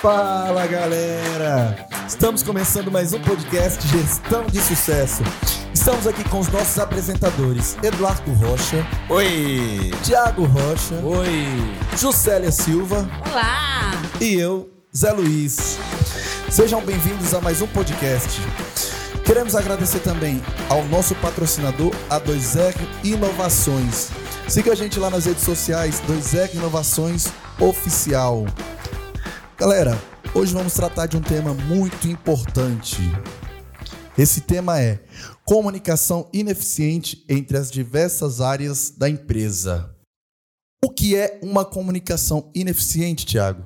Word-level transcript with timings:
Fala 0.00 0.64
galera! 0.68 1.88
Estamos 2.06 2.44
começando 2.44 2.88
mais 2.88 3.12
um 3.12 3.20
podcast 3.20 3.84
Gestão 3.88 4.46
de 4.46 4.60
Sucesso. 4.60 5.24
Estamos 5.74 6.06
aqui 6.06 6.22
com 6.28 6.38
os 6.38 6.46
nossos 6.48 6.78
apresentadores 6.78 7.76
Eduardo 7.82 8.32
Rocha, 8.34 8.86
Oi! 9.08 9.90
Tiago 10.04 10.44
Rocha, 10.44 10.94
Oi! 11.02 11.46
Juscelia 11.96 12.52
Silva 12.52 13.08
Olá! 13.28 13.90
e 14.20 14.34
eu, 14.34 14.70
Zé 14.96 15.10
Luiz. 15.10 15.78
Sejam 16.48 16.80
bem-vindos 16.80 17.34
a 17.34 17.40
mais 17.40 17.60
um 17.60 17.66
podcast. 17.66 18.40
Queremos 19.24 19.56
agradecer 19.56 19.98
também 19.98 20.40
ao 20.68 20.84
nosso 20.84 21.14
patrocinador, 21.16 21.92
a 22.08 22.20
2R 22.20 22.76
Inovações. 23.02 24.10
Siga 24.46 24.72
a 24.72 24.76
gente 24.76 24.98
lá 25.00 25.10
nas 25.10 25.26
redes 25.26 25.42
sociais, 25.42 26.00
2R 26.08 26.54
Inovações 26.54 27.26
Oficial. 27.60 28.46
Galera, 29.58 29.90
hoje 30.36 30.54
vamos 30.54 30.72
tratar 30.72 31.06
de 31.06 31.16
um 31.16 31.20
tema 31.20 31.52
muito 31.52 32.06
importante. 32.06 32.98
Esse 34.16 34.42
tema 34.42 34.80
é 34.80 35.02
comunicação 35.44 36.30
ineficiente 36.32 37.24
entre 37.28 37.56
as 37.56 37.68
diversas 37.68 38.40
áreas 38.40 38.92
da 38.96 39.10
empresa. 39.10 39.92
O 40.80 40.88
que 40.88 41.16
é 41.16 41.40
uma 41.42 41.64
comunicação 41.64 42.52
ineficiente, 42.54 43.26
Tiago? 43.26 43.64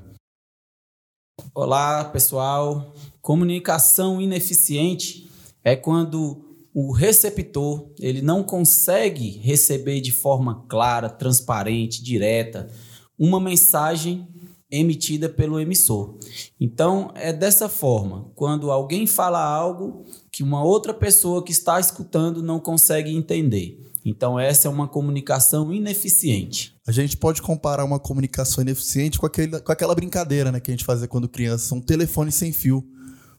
Olá, 1.54 2.06
pessoal. 2.06 2.94
Comunicação 3.20 4.18
ineficiente 4.18 5.30
é 5.62 5.76
quando 5.76 6.56
o 6.72 6.90
receptor 6.90 7.92
ele 8.00 8.22
não 8.22 8.42
consegue 8.42 9.28
receber 9.42 10.00
de 10.00 10.10
forma 10.10 10.64
clara, 10.70 11.10
transparente, 11.10 12.02
direta 12.02 12.70
uma 13.18 13.38
mensagem 13.38 14.26
emitida 14.72 15.28
pelo 15.28 15.60
emissor. 15.60 16.18
Então, 16.58 17.12
é 17.14 17.30
dessa 17.30 17.68
forma, 17.68 18.30
quando 18.34 18.70
alguém 18.70 19.06
fala 19.06 19.38
algo 19.38 20.04
que 20.32 20.42
uma 20.42 20.64
outra 20.64 20.94
pessoa 20.94 21.44
que 21.44 21.52
está 21.52 21.78
escutando 21.78 22.42
não 22.42 22.58
consegue 22.58 23.14
entender. 23.14 23.78
Então, 24.02 24.40
essa 24.40 24.66
é 24.66 24.70
uma 24.70 24.88
comunicação 24.88 25.72
ineficiente. 25.72 26.74
A 26.86 26.90
gente 26.90 27.16
pode 27.16 27.42
comparar 27.42 27.84
uma 27.84 28.00
comunicação 28.00 28.62
ineficiente 28.62 29.18
com, 29.18 29.26
aquele, 29.26 29.60
com 29.60 29.70
aquela 29.70 29.94
brincadeira 29.94 30.50
né, 30.50 30.58
que 30.58 30.70
a 30.70 30.74
gente 30.74 30.84
fazia 30.84 31.06
quando 31.06 31.28
criança, 31.28 31.74
um 31.74 31.80
telefone 31.80 32.32
sem 32.32 32.50
fio. 32.50 32.82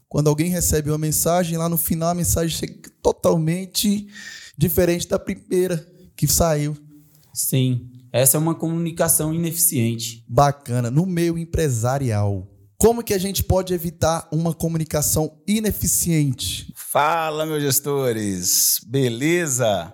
Quando 0.07 0.27
alguém 0.27 0.49
recebe 0.51 0.91
uma 0.91 0.97
mensagem, 0.97 1.57
lá 1.57 1.67
no 1.67 1.77
final 1.77 2.09
a 2.09 2.15
mensagem 2.15 2.55
chega 2.55 2.75
totalmente 3.01 4.07
diferente 4.55 5.07
da 5.07 5.17
primeira 5.17 5.85
que 6.15 6.27
saiu. 6.27 6.77
Sim, 7.33 7.89
essa 8.13 8.37
é 8.37 8.39
uma 8.39 8.53
comunicação 8.53 9.33
ineficiente. 9.33 10.23
Bacana. 10.29 10.91
No 10.91 11.03
meio 11.03 11.35
empresarial, 11.35 12.47
como 12.77 13.03
que 13.03 13.11
a 13.11 13.17
gente 13.17 13.43
pode 13.43 13.73
evitar 13.73 14.29
uma 14.31 14.53
comunicação 14.53 15.41
ineficiente? 15.47 16.71
Fala, 16.75 17.43
meus 17.43 17.63
gestores! 17.63 18.79
Beleza? 18.85 19.91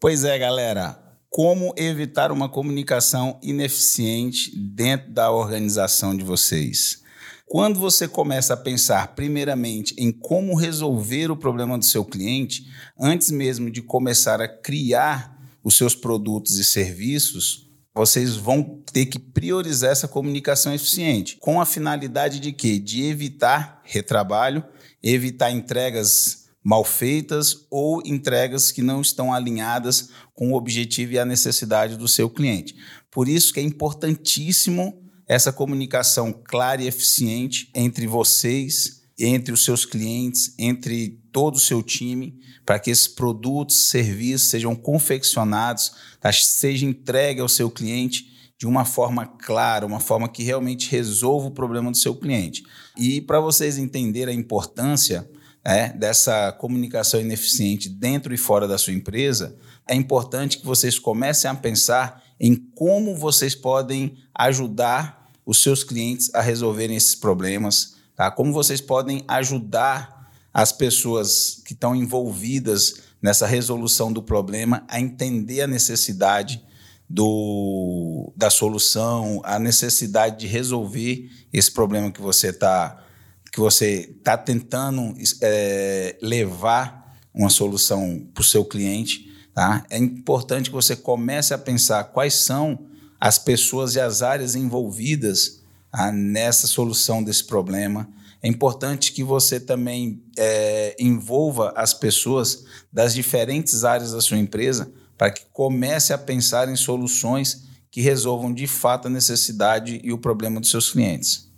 Pois 0.00 0.24
é, 0.24 0.38
galera. 0.38 0.98
Como 1.28 1.74
evitar 1.76 2.32
uma 2.32 2.48
comunicação 2.48 3.38
ineficiente 3.42 4.56
dentro 4.56 5.12
da 5.12 5.30
organização 5.30 6.16
de 6.16 6.24
vocês? 6.24 7.02
Quando 7.46 7.78
você 7.78 8.08
começa 8.08 8.54
a 8.54 8.56
pensar, 8.56 9.14
primeiramente, 9.14 9.94
em 9.98 10.10
como 10.10 10.54
resolver 10.54 11.30
o 11.30 11.36
problema 11.36 11.76
do 11.76 11.84
seu 11.84 12.06
cliente, 12.06 12.64
antes 12.98 13.30
mesmo 13.30 13.70
de 13.70 13.82
começar 13.82 14.40
a 14.40 14.48
criar 14.48 15.39
os 15.62 15.76
seus 15.76 15.94
produtos 15.94 16.58
e 16.58 16.64
serviços, 16.64 17.70
vocês 17.94 18.36
vão 18.36 18.82
ter 18.92 19.06
que 19.06 19.18
priorizar 19.18 19.90
essa 19.90 20.08
comunicação 20.08 20.72
eficiente, 20.72 21.36
com 21.40 21.60
a 21.60 21.66
finalidade 21.66 22.40
de 22.40 22.52
quê? 22.52 22.78
De 22.78 23.02
evitar 23.02 23.80
retrabalho, 23.84 24.64
evitar 25.02 25.50
entregas 25.50 26.48
mal 26.62 26.84
feitas 26.84 27.66
ou 27.70 28.02
entregas 28.04 28.70
que 28.70 28.82
não 28.82 29.00
estão 29.00 29.32
alinhadas 29.32 30.10
com 30.34 30.52
o 30.52 30.56
objetivo 30.56 31.12
e 31.12 31.18
a 31.18 31.24
necessidade 31.24 31.96
do 31.96 32.06
seu 32.06 32.28
cliente. 32.28 32.76
Por 33.10 33.28
isso 33.28 33.52
que 33.52 33.60
é 33.60 33.62
importantíssimo 33.62 35.02
essa 35.26 35.52
comunicação 35.52 36.32
clara 36.32 36.82
e 36.82 36.86
eficiente 36.86 37.70
entre 37.74 38.06
vocês, 38.06 38.99
entre 39.24 39.52
os 39.52 39.64
seus 39.64 39.84
clientes, 39.84 40.54
entre 40.58 41.20
todo 41.32 41.56
o 41.56 41.60
seu 41.60 41.82
time, 41.82 42.38
para 42.64 42.78
que 42.78 42.90
esses 42.90 43.08
produtos, 43.08 43.88
serviços 43.88 44.48
sejam 44.48 44.74
confeccionados, 44.74 45.92
tá? 46.20 46.32
seja 46.32 46.86
entregue 46.86 47.40
ao 47.40 47.48
seu 47.48 47.70
cliente 47.70 48.30
de 48.58 48.66
uma 48.66 48.84
forma 48.84 49.26
clara, 49.26 49.86
uma 49.86 50.00
forma 50.00 50.28
que 50.28 50.42
realmente 50.42 50.90
resolva 50.90 51.48
o 51.48 51.50
problema 51.50 51.90
do 51.90 51.96
seu 51.96 52.14
cliente. 52.14 52.62
E 52.96 53.20
para 53.20 53.40
vocês 53.40 53.78
entenderem 53.78 54.36
a 54.36 54.38
importância 54.38 55.28
né, 55.64 55.94
dessa 55.94 56.52
comunicação 56.52 57.20
ineficiente 57.20 57.88
dentro 57.88 58.34
e 58.34 58.38
fora 58.38 58.68
da 58.68 58.76
sua 58.76 58.92
empresa, 58.92 59.56
é 59.88 59.94
importante 59.94 60.58
que 60.58 60.66
vocês 60.66 60.98
comecem 60.98 61.50
a 61.50 61.54
pensar 61.54 62.22
em 62.38 62.54
como 62.54 63.16
vocês 63.16 63.54
podem 63.54 64.16
ajudar 64.34 65.30
os 65.44 65.62
seus 65.62 65.82
clientes 65.82 66.30
a 66.34 66.40
resolverem 66.40 66.96
esses 66.96 67.14
problemas, 67.14 67.96
tá? 68.20 68.30
Como 68.30 68.52
vocês 68.52 68.82
podem 68.82 69.24
ajudar 69.26 70.30
as 70.52 70.72
pessoas 70.72 71.62
que 71.64 71.72
estão 71.72 71.96
envolvidas 71.96 72.96
nessa 73.22 73.46
resolução 73.46 74.12
do 74.12 74.22
problema 74.22 74.84
a 74.88 75.00
entender 75.00 75.62
a 75.62 75.66
necessidade 75.66 76.62
do, 77.08 78.30
da 78.36 78.50
solução, 78.50 79.40
a 79.42 79.58
necessidade 79.58 80.40
de 80.40 80.46
resolver 80.46 81.30
esse 81.50 81.72
problema 81.72 82.12
que 82.12 82.20
você 82.20 82.48
está 82.48 83.02
que 83.50 83.58
você 83.58 84.14
está 84.18 84.36
tentando 84.36 85.14
é, 85.40 86.18
levar 86.20 87.18
uma 87.32 87.48
solução 87.48 88.28
para 88.34 88.42
o 88.42 88.44
seu 88.44 88.66
cliente. 88.66 89.32
Tá? 89.54 89.82
É 89.88 89.96
importante 89.96 90.68
que 90.68 90.76
você 90.76 90.94
comece 90.94 91.54
a 91.54 91.58
pensar 91.58 92.04
quais 92.04 92.34
são 92.34 92.86
as 93.18 93.38
pessoas 93.38 93.94
e 93.94 94.00
as 94.00 94.20
áreas 94.20 94.54
envolvidas 94.54 95.59
tá, 95.90 96.12
nessa 96.12 96.66
solução 96.66 97.22
desse 97.22 97.44
problema. 97.44 98.08
É 98.42 98.48
importante 98.48 99.12
que 99.12 99.22
você 99.22 99.60
também 99.60 100.22
é, 100.38 100.96
envolva 100.98 101.72
as 101.76 101.92
pessoas 101.92 102.64
das 102.92 103.14
diferentes 103.14 103.84
áreas 103.84 104.12
da 104.12 104.20
sua 104.20 104.38
empresa 104.38 104.90
para 105.18 105.30
que 105.30 105.42
comece 105.52 106.12
a 106.12 106.18
pensar 106.18 106.68
em 106.68 106.76
soluções 106.76 107.64
que 107.90 108.00
resolvam 108.00 108.54
de 108.54 108.66
fato 108.66 109.08
a 109.08 109.10
necessidade 109.10 110.00
e 110.02 110.12
o 110.12 110.18
problema 110.18 110.60
dos 110.60 110.70
seus 110.70 110.90
clientes 110.90 111.50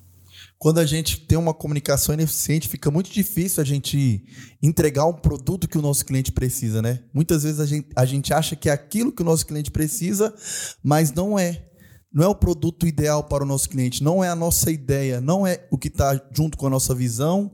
quando 0.63 0.79
a 0.79 0.87
gente 0.87 1.19
tem 1.19 1.37
uma 1.37 1.53
comunicação 1.53 2.15
ineficiente, 2.15 2.69
fica 2.69 2.89
muito 2.89 3.11
difícil 3.11 3.61
a 3.61 3.67
gente 3.67 4.25
entregar 4.63 5.05
um 5.07 5.13
produto 5.13 5.67
que 5.67 5.77
o 5.77 5.83
nosso 5.83 6.07
cliente 6.07 6.31
precisa, 6.31 6.81
né? 6.81 7.01
Muitas 7.13 7.43
vezes 7.43 7.59
a 7.59 7.67
gente, 7.67 7.89
a 7.97 8.05
gente 8.05 8.33
acha 8.33 8.55
que 8.55 8.69
é 8.69 8.73
aquilo 8.73 9.11
que 9.11 9.23
o 9.23 9.25
nosso 9.25 9.45
cliente 9.45 9.73
precisa, 9.73 10.33
mas 10.81 11.13
não 11.13 11.37
é. 11.37 11.65
Não 12.13 12.25
é 12.25 12.29
o 12.29 12.35
produto 12.35 12.87
ideal 12.87 13.25
para 13.25 13.43
o 13.43 13.47
nosso 13.47 13.69
cliente, 13.69 14.03
não 14.03 14.23
é 14.23 14.29
a 14.29 14.37
nossa 14.37 14.71
ideia, 14.71 15.21
não 15.21 15.47
é 15.47 15.67
o 15.71 15.79
que 15.79 15.89
está 15.89 16.21
junto 16.31 16.59
com 16.59 16.67
a 16.67 16.71
nossa 16.71 16.95
visão, 16.95 17.51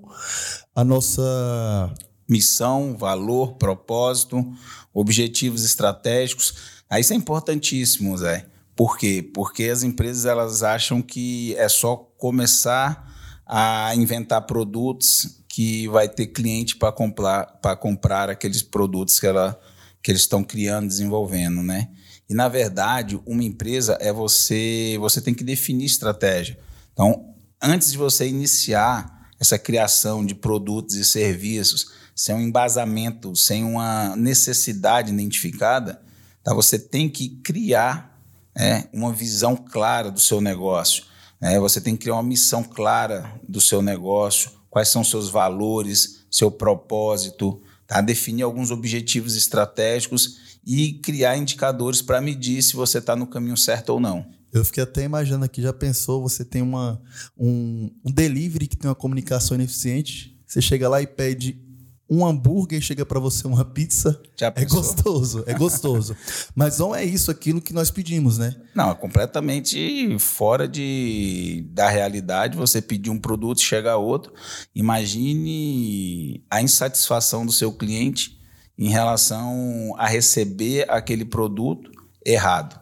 a 0.74 0.82
nossa 0.82 1.94
missão, 2.28 2.96
valor, 2.96 3.54
propósito, 3.54 4.44
objetivos 4.92 5.64
estratégicos. 5.64 6.54
Aí 6.90 7.00
isso 7.00 7.12
é 7.12 7.16
importantíssimo, 7.16 8.16
Zé. 8.18 8.46
Por 8.74 8.98
quê? 8.98 9.28
Porque 9.34 9.64
as 9.64 9.82
empresas 9.82 10.24
elas 10.24 10.62
acham 10.62 11.00
que 11.00 11.54
é 11.56 11.68
só 11.68 11.96
começar 11.96 13.08
a 13.46 13.94
inventar 13.94 14.42
produtos 14.46 15.42
que 15.48 15.88
vai 15.88 16.08
ter 16.08 16.28
cliente 16.28 16.76
para 16.76 16.92
comprar, 16.92 17.58
comprar 17.80 18.28
aqueles 18.28 18.62
produtos 18.62 19.18
que, 19.18 19.26
ela, 19.26 19.58
que 20.02 20.10
eles 20.10 20.20
estão 20.20 20.44
criando, 20.44 20.86
desenvolvendo, 20.86 21.62
né? 21.62 21.88
E 22.28 22.34
na 22.34 22.48
verdade, 22.48 23.18
uma 23.24 23.42
empresa 23.42 23.96
é 24.00 24.12
você, 24.12 24.96
você 25.00 25.20
tem 25.20 25.32
que 25.32 25.42
definir 25.42 25.86
estratégia. 25.86 26.58
Então, 26.92 27.34
antes 27.62 27.90
de 27.90 27.98
você 27.98 28.28
iniciar 28.28 29.30
essa 29.40 29.58
criação 29.58 30.24
de 30.26 30.34
produtos 30.34 30.96
e 30.96 31.04
serviços 31.04 31.92
sem 32.14 32.34
um 32.34 32.40
embasamento, 32.40 33.36
sem 33.36 33.62
uma 33.62 34.16
necessidade 34.16 35.12
identificada, 35.12 36.02
tá? 36.42 36.52
você 36.52 36.78
tem 36.78 37.08
que 37.08 37.28
criar 37.44 38.20
né, 38.54 38.88
uma 38.92 39.12
visão 39.12 39.56
clara 39.56 40.10
do 40.10 40.18
seu 40.18 40.40
negócio. 40.40 41.04
Né? 41.40 41.58
Você 41.60 41.80
tem 41.80 41.96
que 41.96 42.02
criar 42.02 42.14
uma 42.14 42.22
missão 42.24 42.64
clara 42.64 43.32
do 43.48 43.60
seu 43.60 43.80
negócio, 43.80 44.50
quais 44.68 44.88
são 44.88 45.04
seus 45.04 45.30
valores, 45.30 46.24
seu 46.28 46.50
propósito, 46.50 47.62
tá? 47.86 48.00
definir 48.00 48.42
alguns 48.42 48.72
objetivos 48.72 49.36
estratégicos 49.36 50.47
e 50.64 50.94
criar 50.94 51.36
indicadores 51.36 52.02
para 52.02 52.20
medir 52.20 52.62
se 52.62 52.74
você 52.74 52.98
está 52.98 53.16
no 53.16 53.26
caminho 53.26 53.56
certo 53.56 53.90
ou 53.90 54.00
não. 54.00 54.26
Eu 54.52 54.64
fiquei 54.64 54.82
até 54.82 55.04
imaginando 55.04 55.44
aqui, 55.44 55.60
já 55.60 55.72
pensou, 55.72 56.22
você 56.22 56.44
tem 56.44 56.62
uma, 56.62 57.00
um, 57.36 57.90
um 58.04 58.10
delivery 58.10 58.66
que 58.66 58.76
tem 58.76 58.88
uma 58.88 58.94
comunicação 58.94 59.54
ineficiente, 59.54 60.38
você 60.46 60.62
chega 60.62 60.88
lá 60.88 61.02
e 61.02 61.06
pede 61.06 61.68
um 62.10 62.26
hambúrguer 62.26 62.80
chega 62.80 63.04
para 63.04 63.20
você 63.20 63.46
uma 63.46 63.64
pizza, 63.64 64.20
é 64.40 64.64
gostoso, 64.64 65.44
é 65.46 65.52
gostoso. 65.52 66.16
Mas 66.56 66.78
não 66.78 66.94
é 66.94 67.04
isso 67.04 67.30
aquilo 67.30 67.60
que 67.60 67.74
nós 67.74 67.90
pedimos, 67.90 68.38
né? 68.38 68.56
Não, 68.74 68.90
é 68.90 68.94
completamente 68.94 70.16
fora 70.18 70.66
de, 70.66 71.66
da 71.70 71.88
realidade 71.90 72.56
você 72.56 72.80
pedir 72.80 73.10
um 73.10 73.18
produto 73.18 73.58
e 73.58 73.64
chegar 73.64 73.98
outro. 73.98 74.32
Imagine 74.74 76.42
a 76.50 76.62
insatisfação 76.62 77.44
do 77.44 77.52
seu 77.52 77.72
cliente 77.72 78.37
em 78.78 78.88
relação 78.88 79.94
a 79.98 80.06
receber 80.06 80.86
aquele 80.88 81.24
produto 81.24 81.90
errado. 82.24 82.80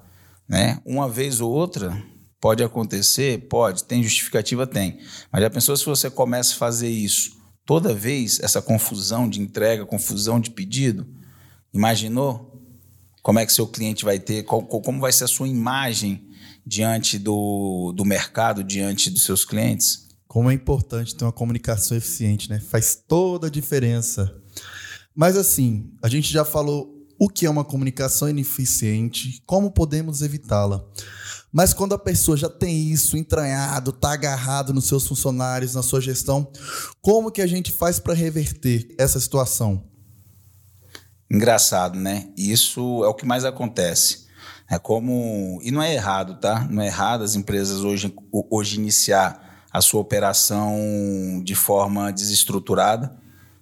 Né? 0.48 0.80
Uma 0.84 1.08
vez 1.08 1.40
ou 1.40 1.50
outra 1.50 2.00
pode 2.40 2.62
acontecer, 2.62 3.48
pode, 3.48 3.84
tem 3.84 4.02
justificativa, 4.02 4.66
tem. 4.66 4.98
Mas 5.32 5.42
já 5.42 5.50
pensou 5.50 5.76
se 5.76 5.84
você 5.86 6.10
começa 6.10 6.52
a 6.54 6.58
fazer 6.58 6.88
isso 6.88 7.34
toda 7.64 7.94
vez, 7.94 8.38
essa 8.40 8.62
confusão 8.62 9.28
de 9.28 9.40
entrega, 9.40 9.84
confusão 9.84 10.38
de 10.38 10.50
pedido? 10.50 11.06
Imaginou? 11.74 12.52
Como 13.22 13.40
é 13.40 13.46
que 13.46 13.52
seu 13.52 13.66
cliente 13.66 14.04
vai 14.04 14.20
ter, 14.20 14.44
qual- 14.44 14.62
como 14.64 15.00
vai 15.00 15.12
ser 15.12 15.24
a 15.24 15.28
sua 15.28 15.48
imagem 15.48 16.28
diante 16.64 17.18
do, 17.18 17.92
do 17.96 18.04
mercado, 18.04 18.62
diante 18.62 19.10
dos 19.10 19.24
seus 19.24 19.44
clientes? 19.44 20.06
Como 20.28 20.50
é 20.50 20.54
importante 20.54 21.14
ter 21.16 21.24
uma 21.24 21.32
comunicação 21.32 21.96
eficiente, 21.96 22.48
né? 22.48 22.60
Faz 22.60 22.94
toda 22.94 23.48
a 23.48 23.50
diferença. 23.50 24.32
Mas 25.16 25.36
assim, 25.36 25.90
a 26.02 26.08
gente 26.08 26.30
já 26.30 26.44
falou 26.44 26.94
o 27.18 27.28
que 27.28 27.46
é 27.46 27.50
uma 27.50 27.64
comunicação 27.64 28.28
ineficiente, 28.28 29.42
como 29.46 29.70
podemos 29.70 30.20
evitá-la. 30.20 30.84
Mas 31.50 31.72
quando 31.72 31.94
a 31.94 31.98
pessoa 31.98 32.36
já 32.36 32.50
tem 32.50 32.92
isso 32.92 33.16
entranhado, 33.16 33.90
tá 33.90 34.12
agarrado 34.12 34.74
nos 34.74 34.84
seus 34.84 35.06
funcionários, 35.06 35.74
na 35.74 35.82
sua 35.82 36.02
gestão, 36.02 36.52
como 37.00 37.30
que 37.30 37.40
a 37.40 37.46
gente 37.46 37.72
faz 37.72 37.98
para 37.98 38.12
reverter 38.12 38.94
essa 38.98 39.18
situação? 39.18 39.84
Engraçado, 41.30 41.98
né? 41.98 42.28
Isso 42.36 43.02
é 43.02 43.08
o 43.08 43.14
que 43.14 43.24
mais 43.24 43.46
acontece. 43.46 44.26
É 44.70 44.78
como. 44.78 45.58
E 45.62 45.70
não 45.70 45.80
é 45.80 45.94
errado, 45.94 46.38
tá? 46.38 46.66
Não 46.70 46.82
é 46.82 46.86
errado 46.86 47.22
as 47.22 47.34
empresas 47.34 47.80
hoje, 47.80 48.14
hoje 48.50 48.76
iniciar 48.76 49.64
a 49.72 49.80
sua 49.80 50.00
operação 50.00 51.40
de 51.42 51.54
forma 51.54 52.12
desestruturada. 52.12 53.16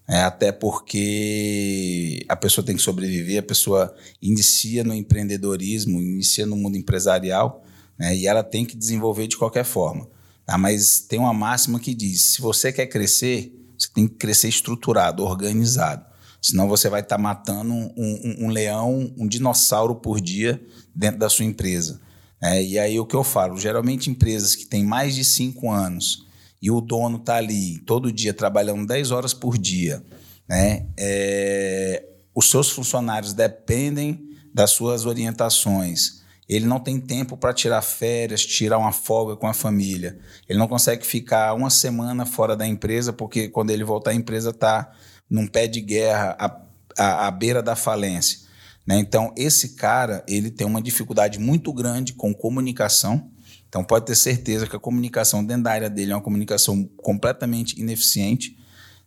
É, 0.06 0.20
até 0.20 0.52
porque 0.52 2.24
a 2.28 2.36
pessoa 2.36 2.64
tem 2.64 2.76
que 2.76 2.82
sobreviver, 2.82 3.38
a 3.38 3.42
pessoa 3.42 3.94
inicia 4.20 4.84
no 4.84 4.94
empreendedorismo, 4.94 6.00
inicia 6.00 6.44
no 6.44 6.56
mundo 6.56 6.76
empresarial, 6.76 7.64
né, 7.98 8.14
e 8.14 8.26
ela 8.26 8.42
tem 8.42 8.66
que 8.66 8.76
desenvolver 8.76 9.26
de 9.26 9.36
qualquer 9.38 9.64
forma. 9.64 10.06
Tá? 10.44 10.58
Mas 10.58 11.00
tem 11.00 11.18
uma 11.18 11.32
máxima 11.32 11.80
que 11.80 11.94
diz: 11.94 12.34
se 12.34 12.42
você 12.42 12.70
quer 12.72 12.86
crescer, 12.86 13.58
você 13.78 13.88
tem 13.94 14.06
que 14.06 14.14
crescer 14.16 14.48
estruturado, 14.48 15.22
organizado. 15.24 16.04
Senão 16.42 16.68
você 16.68 16.90
vai 16.90 17.00
estar 17.00 17.16
matando 17.16 17.72
um, 17.72 17.90
um- 17.96 18.36
um 18.44 18.48
leão, 18.50 19.10
um 19.16 19.26
dinossauro 19.26 19.94
por 19.94 20.20
dia 20.20 20.60
dentro 20.94 21.18
da 21.18 21.30
sua 21.30 21.46
empresa. 21.46 21.98
É, 22.42 22.62
e 22.62 22.78
aí 22.78 23.00
o 23.00 23.06
que 23.06 23.16
eu 23.16 23.24
falo, 23.24 23.56
geralmente 23.58 24.10
empresas 24.10 24.54
que 24.54 24.66
têm 24.66 24.84
mais 24.84 25.14
de 25.14 25.24
cinco 25.24 25.70
anos 25.70 26.26
e 26.64 26.70
o 26.70 26.80
dono 26.80 27.18
está 27.18 27.36
ali 27.36 27.78
todo 27.80 28.10
dia 28.10 28.32
trabalhando 28.32 28.86
10 28.86 29.10
horas 29.10 29.34
por 29.34 29.58
dia, 29.58 30.02
né? 30.48 30.86
É, 30.98 32.02
os 32.34 32.50
seus 32.50 32.70
funcionários 32.70 33.34
dependem 33.34 34.30
das 34.54 34.70
suas 34.70 35.04
orientações. 35.04 36.22
Ele 36.48 36.64
não 36.64 36.80
tem 36.80 36.98
tempo 36.98 37.36
para 37.36 37.52
tirar 37.52 37.82
férias, 37.82 38.46
tirar 38.46 38.78
uma 38.78 38.92
folga 38.92 39.36
com 39.36 39.46
a 39.46 39.52
família. 39.52 40.18
Ele 40.48 40.58
não 40.58 40.66
consegue 40.66 41.06
ficar 41.06 41.52
uma 41.52 41.68
semana 41.68 42.24
fora 42.24 42.56
da 42.56 42.66
empresa, 42.66 43.12
porque 43.12 43.50
quando 43.50 43.68
ele 43.68 43.84
voltar, 43.84 44.12
a 44.12 44.14
empresa 44.14 44.48
está 44.48 44.90
num 45.28 45.46
pé 45.46 45.66
de 45.66 45.82
guerra 45.82 46.34
à, 46.38 46.62
à, 46.98 47.26
à 47.26 47.30
beira 47.30 47.62
da 47.62 47.76
falência. 47.76 48.38
Né? 48.86 48.96
Então, 48.96 49.34
esse 49.36 49.74
cara 49.74 50.24
ele 50.26 50.50
tem 50.50 50.66
uma 50.66 50.80
dificuldade 50.80 51.38
muito 51.38 51.70
grande 51.74 52.14
com 52.14 52.32
comunicação. 52.32 53.30
Então, 53.74 53.82
pode 53.82 54.06
ter 54.06 54.14
certeza 54.14 54.68
que 54.68 54.76
a 54.76 54.78
comunicação 54.78 55.44
dentro 55.44 55.64
da 55.64 55.72
área 55.72 55.90
dele 55.90 56.12
é 56.12 56.14
uma 56.14 56.22
comunicação 56.22 56.88
completamente 56.98 57.80
ineficiente. 57.80 58.56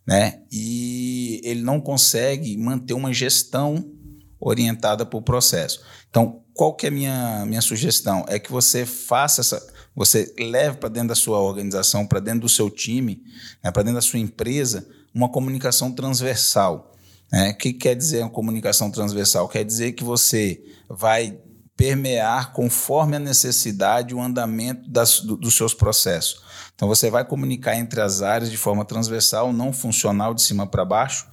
Né? 0.06 0.42
E 0.52 1.40
ele 1.42 1.62
não 1.62 1.80
consegue 1.80 2.54
manter 2.58 2.92
uma 2.92 3.10
gestão 3.10 3.90
orientada 4.38 5.06
para 5.06 5.18
o 5.18 5.22
processo. 5.22 5.80
Então, 6.10 6.42
qual 6.52 6.74
que 6.74 6.84
é 6.84 6.90
a 6.90 6.92
minha, 6.92 7.46
minha 7.46 7.62
sugestão? 7.62 8.26
É 8.28 8.38
que 8.38 8.52
você 8.52 8.84
faça 8.84 9.40
essa. 9.40 9.74
Você 9.96 10.34
leve 10.38 10.76
para 10.76 10.90
dentro 10.90 11.08
da 11.08 11.14
sua 11.14 11.40
organização, 11.40 12.06
para 12.06 12.20
dentro 12.20 12.40
do 12.40 12.48
seu 12.50 12.68
time, 12.68 13.22
né, 13.64 13.70
para 13.70 13.82
dentro 13.82 13.96
da 13.96 14.02
sua 14.02 14.18
empresa, 14.18 14.86
uma 15.14 15.30
comunicação 15.30 15.90
transversal. 15.92 16.94
né? 17.32 17.52
O 17.52 17.56
que 17.56 17.72
quer 17.72 17.94
dizer 17.94 18.20
uma 18.20 18.28
comunicação 18.28 18.90
transversal? 18.90 19.48
Quer 19.48 19.64
dizer 19.64 19.92
que 19.92 20.04
você 20.04 20.62
vai 20.90 21.38
permear 21.78 22.52
conforme 22.52 23.16
a 23.16 23.20
necessidade 23.20 24.12
o 24.14 24.20
andamento 24.20 24.90
das, 24.90 25.20
do- 25.20 25.36
dos 25.36 25.56
seus 25.56 25.72
processos. 25.72 26.42
Então, 26.74 26.88
você 26.88 27.08
vai 27.08 27.24
comunicar 27.24 27.76
entre 27.76 28.00
as 28.00 28.20
áreas 28.20 28.50
de 28.50 28.56
forma 28.58 28.84
transversal, 28.84 29.52
não 29.52 29.72
funcional, 29.72 30.34
de 30.34 30.42
cima 30.42 30.66
para 30.66 30.84
baixo, 30.84 31.26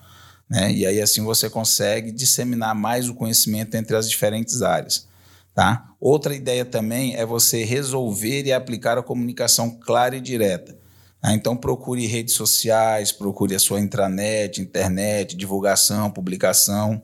né? 0.47 0.71
E 0.71 0.85
aí 0.85 1.01
assim 1.01 1.23
você 1.23 1.49
consegue 1.49 2.11
disseminar 2.11 2.75
mais 2.75 3.09
o 3.09 3.15
conhecimento 3.15 3.73
entre 3.75 3.95
as 3.95 4.07
diferentes 4.07 4.61
áreas, 4.61 5.07
tá? 5.55 5.89
Outra 5.99 6.35
ideia 6.35 6.63
também 6.63 7.15
é 7.15 7.25
você 7.25 7.63
resolver 7.63 8.43
e 8.45 8.53
aplicar 8.53 8.95
a 8.99 9.01
comunicação 9.03 9.71
clara 9.71 10.15
e 10.15 10.21
direta. 10.21 10.77
tá? 11.19 11.33
Então 11.33 11.57
procure 11.57 12.05
redes 12.05 12.35
sociais, 12.35 13.11
procure 13.11 13.55
a 13.55 13.59
sua 13.59 13.79
intranet, 13.79 14.61
internet, 14.61 15.35
divulgação, 15.35 16.11
publicação, 16.11 17.01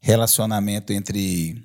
relacionamento 0.00 0.94
entre 0.94 1.62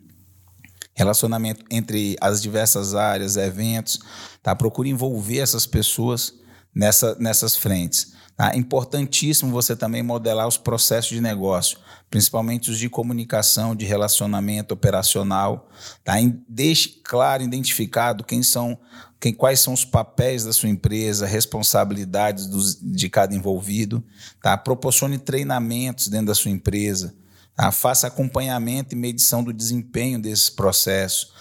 relacionamento 0.93 1.63
entre 1.69 2.15
as 2.19 2.41
diversas 2.41 2.95
áreas, 2.95 3.37
eventos, 3.37 3.99
tá? 4.43 4.55
Procure 4.55 4.89
envolver 4.89 5.39
essas 5.39 5.65
pessoas 5.65 6.33
nessa, 6.73 7.15
nessas 7.19 7.55
frentes. 7.55 8.13
Tá? 8.35 8.55
Importantíssimo 8.55 9.51
você 9.51 9.75
também 9.75 10.01
modelar 10.01 10.47
os 10.47 10.57
processos 10.57 11.11
de 11.11 11.21
negócio, 11.21 11.77
principalmente 12.09 12.71
os 12.71 12.79
de 12.79 12.89
comunicação, 12.89 13.75
de 13.75 13.85
relacionamento 13.85 14.73
operacional. 14.73 15.69
Tá? 16.03 16.13
Deixe 16.47 17.01
claro, 17.03 17.43
identificado 17.43 18.23
quem 18.23 18.41
são, 18.41 18.79
quem, 19.19 19.33
quais 19.33 19.59
são 19.59 19.73
os 19.73 19.85
papéis 19.85 20.43
da 20.43 20.53
sua 20.53 20.69
empresa, 20.69 21.27
responsabilidades 21.27 22.47
dos, 22.47 22.79
de 22.81 23.09
cada 23.09 23.35
envolvido. 23.35 24.03
Tá? 24.41 24.57
Proporcione 24.57 25.19
treinamentos 25.19 26.07
dentro 26.07 26.27
da 26.27 26.35
sua 26.35 26.51
empresa. 26.51 27.13
Tá? 27.55 27.71
Faça 27.71 28.07
acompanhamento 28.07 28.95
e 28.95 28.97
medição 28.97 29.43
do 29.43 29.53
desempenho 29.53 30.19
desses 30.19 30.49
processos. 30.49 31.33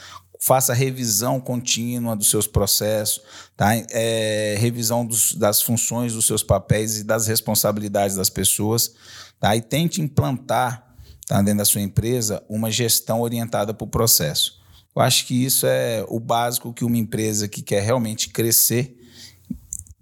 Faça 0.43 0.73
revisão 0.73 1.39
contínua 1.39 2.17
dos 2.17 2.31
seus 2.31 2.47
processos, 2.47 3.21
tá? 3.57 3.75
É, 3.91 4.57
revisão 4.59 5.05
dos- 5.05 5.35
das 5.35 5.61
funções 5.61 6.15
dos 6.15 6.25
seus 6.27 6.43
papéis 6.43 6.97
e 6.97 7.05
das 7.05 7.27
responsabilidades 7.27 8.17
das 8.17 8.31
pessoas. 8.31 8.95
Tá? 9.39 9.55
E 9.55 9.61
tente 9.61 10.01
implantar 10.01 10.95
tá, 11.27 11.43
dentro 11.43 11.59
da 11.59 11.65
sua 11.65 11.81
empresa 11.83 12.43
uma 12.49 12.71
gestão 12.71 13.21
orientada 13.21 13.73
para 13.75 13.85
o 13.85 13.89
processo. 13.89 14.61
Eu 14.97 15.03
acho 15.03 15.27
que 15.27 15.45
isso 15.45 15.67
é 15.67 16.05
o 16.09 16.19
básico 16.19 16.73
que 16.73 16.85
uma 16.85 16.97
empresa 16.97 17.47
que 17.47 17.63
quer 17.63 17.83
realmente 17.83 18.31
crescer 18.31 18.97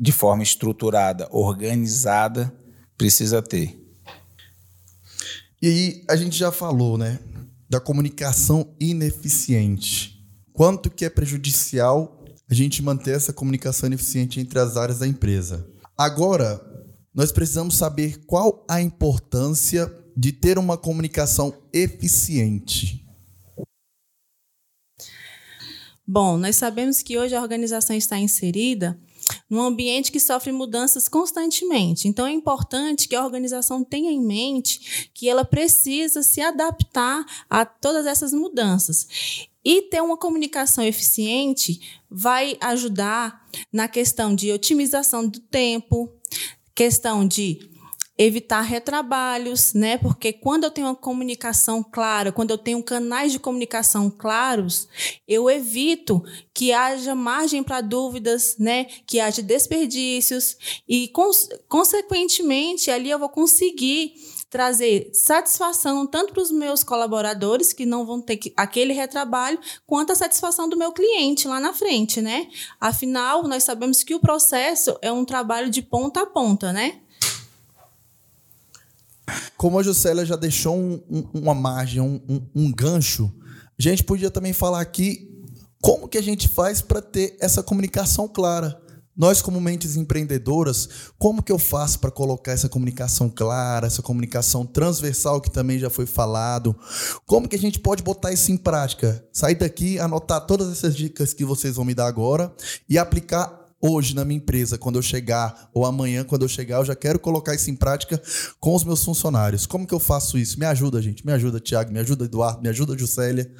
de 0.00 0.12
forma 0.12 0.42
estruturada, 0.42 1.28
organizada, 1.30 2.52
precisa 2.97 3.42
ter. 3.42 3.77
E 5.60 5.66
aí, 5.66 6.04
a 6.08 6.16
gente 6.16 6.36
já 6.36 6.52
falou, 6.52 6.96
né, 6.96 7.18
da 7.68 7.80
comunicação 7.80 8.74
ineficiente. 8.80 10.24
Quanto 10.52 10.90
que 10.90 11.04
é 11.04 11.10
prejudicial 11.10 12.18
a 12.50 12.54
gente 12.54 12.82
manter 12.82 13.14
essa 13.14 13.32
comunicação 13.32 13.86
ineficiente 13.88 14.40
entre 14.40 14.58
as 14.58 14.76
áreas 14.76 15.00
da 15.00 15.06
empresa. 15.06 15.68
Agora, 15.96 16.60
nós 17.14 17.30
precisamos 17.30 17.76
saber 17.76 18.24
qual 18.26 18.64
a 18.68 18.80
importância 18.80 19.92
de 20.16 20.32
ter 20.32 20.58
uma 20.58 20.78
comunicação 20.78 21.54
eficiente. 21.72 23.06
Bom, 26.06 26.38
nós 26.38 26.56
sabemos 26.56 27.02
que 27.02 27.18
hoje 27.18 27.34
a 27.34 27.42
organização 27.42 27.94
está 27.94 28.18
inserida 28.18 28.98
num 29.49 29.62
ambiente 29.62 30.12
que 30.12 30.21
sofre 30.21 30.52
mudanças 30.52 31.09
constantemente. 31.09 32.09
Então 32.09 32.26
é 32.26 32.33
importante 32.33 33.09
que 33.09 33.17
a 33.17 33.25
organização 33.25 33.83
tenha 33.83 34.11
em 34.11 34.21
mente 34.21 35.11
que 35.14 35.28
ela 35.28 35.45
precisa 35.45 36.23
se 36.23 36.40
adaptar 36.40 37.25
a 37.49 37.64
todas 37.64 38.07
essas 38.07 38.33
mudanças. 38.33 39.49
E 39.64 39.83
ter 39.83 40.02
uma 40.02 40.17
comunicação 40.17 40.85
eficiente 40.85 41.81
vai 42.11 42.57
ajudar 42.61 43.47
na 43.73 43.88
questão 43.88 44.35
de 44.35 44.52
otimização 44.52 45.26
do 45.26 45.40
tempo, 45.40 46.11
questão 46.75 47.26
de 47.26 47.69
evitar 48.18 48.62
retrabalhos, 48.62 49.72
né? 49.72 49.96
Porque 49.96 50.32
quando 50.32 50.64
eu 50.64 50.70
tenho 50.72 50.88
uma 50.88 50.96
comunicação 50.96 51.84
clara, 51.84 52.32
quando 52.32 52.50
eu 52.50 52.58
tenho 52.58 52.82
canais 52.82 53.30
de 53.30 53.38
comunicação 53.38 54.10
claros, 54.10 54.88
eu 55.26 55.48
evito 55.48 56.20
que 56.52 56.72
haja 56.72 57.14
margem 57.14 57.62
para 57.62 57.80
dúvidas, 57.80 58.56
né? 58.58 58.87
Que 59.06 59.20
haja 59.20 59.40
desperdícios 59.40 60.56
e, 60.88 61.06
cons 61.08 61.48
consequentemente, 61.68 62.90
ali 62.90 63.08
eu 63.08 63.20
vou 63.20 63.28
conseguir 63.28 64.14
trazer 64.50 65.10
satisfação 65.12 66.06
tanto 66.06 66.32
para 66.32 66.42
os 66.42 66.50
meus 66.50 66.82
colaboradores, 66.82 67.72
que 67.72 67.84
não 67.84 68.06
vão 68.06 68.20
ter 68.20 68.40
aquele 68.56 68.94
retrabalho, 68.94 69.58
quanto 69.87 70.10
a 70.10 70.16
satisfação 70.16 70.68
do 70.68 70.76
meu 70.76 70.90
cliente 70.90 71.46
lá 71.46 71.60
na 71.60 71.72
frente, 71.72 72.20
né? 72.20 72.48
Afinal, 72.80 73.42
nós 73.46 73.62
sabemos 73.64 74.02
que 74.02 74.14
o 74.14 74.20
processo 74.20 74.98
é 75.02 75.12
um 75.12 75.25
trabalho 75.25 75.70
de 75.70 75.82
ponta 75.82 76.22
a 76.22 76.26
ponta, 76.26 76.72
né? 76.72 77.00
Como 79.56 79.78
a 79.78 79.82
Juscelia 79.82 80.25
já 80.25 80.37
deixou 80.37 80.76
um, 80.76 81.00
um, 81.11 81.25
uma 81.35 81.54
margem, 81.54 82.00
um, 82.00 82.20
um, 82.54 82.73
gancho, 82.73 83.32
a 83.78 83.82
gente 83.82 84.04
podia 84.04 84.30
também 84.30 84.52
falar 84.52 84.80
aqui 84.80 85.28
como 85.80 86.08
que 86.08 86.18
a 86.18 86.23
gente 86.23 86.49
faz 86.49 86.80
para 86.80 87.00
ter 87.00 87.37
essa 87.40 87.62
comunicação 87.62 88.28
clara. 88.28 88.80
Nós, 89.16 89.42
como 89.42 89.61
mentes 89.61 89.97
empreendedoras, 89.97 90.88
como 91.18 91.42
que 91.42 91.50
eu 91.50 91.58
faço 91.58 91.99
para 91.99 92.08
colocar 92.08 92.52
essa 92.52 92.68
comunicação 92.68 93.28
clara, 93.28 93.88
essa 93.88 94.00
comunicação 94.00 94.64
transversal 94.64 95.40
que 95.40 95.50
também 95.50 95.76
já 95.76 95.90
foi 95.90 96.06
falado? 96.06 96.76
Como 97.26 97.49
que 97.49 97.56
a 97.56 97.58
gente 97.58 97.80
pode 97.80 98.00
botar 98.00 98.32
isso 98.32 98.52
em 98.52 98.56
prática? 98.56 99.25
Sair 99.32 99.56
daqui, 99.56 99.99
anotar 99.99 100.47
todas 100.47 100.70
essas 100.70 100.94
dicas 100.94 101.35
que 101.35 101.44
vocês 101.44 101.75
vão 101.75 101.85
me 101.85 101.94
dar 101.94 102.06
agora 102.06 102.54
e 102.88 102.97
aplicar 102.97 103.67
hoje 103.80 104.14
na 104.14 104.25
minha 104.25 104.38
empresa, 104.38 104.76
quando 104.76 104.97
eu 104.97 105.02
chegar, 105.02 105.70
ou 105.73 105.85
amanhã, 105.85 106.25
quando 106.25 106.42
eu 106.42 106.49
chegar, 106.49 106.78
eu 106.78 106.85
já 106.85 106.97
quero 106.97 107.18
colocar 107.18 107.54
isso 107.54 107.70
em 107.70 107.76
prática 107.76 108.20
com 108.58 108.75
os 108.75 108.85
meus 108.85 109.04
funcionários. 109.04 109.66
Como 109.66 109.87
que 109.87 109.94
eu 109.94 110.00
faço 110.00 110.37
isso? 110.38 110.58
Me 110.58 110.66
ajuda, 110.66 111.00
gente. 111.00 111.25
Me 111.25 111.32
ajuda, 111.32 111.61
Tiago. 111.61 111.92
Me 111.92 111.99
ajuda, 111.99 112.25
Eduardo. 112.25 112.62
Me 112.62 112.68
ajuda, 112.68 112.99
Juscelia. 112.99 113.50